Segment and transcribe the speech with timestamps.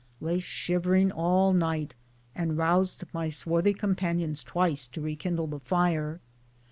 [0.19, 1.93] Lay shivering all night
[2.33, 6.19] and roused my swarthy com panions twice to rekindle the fire.